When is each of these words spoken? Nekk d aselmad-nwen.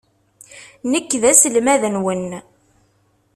Nekk 0.91 1.11
d 1.21 1.23
aselmad-nwen. 1.31 2.27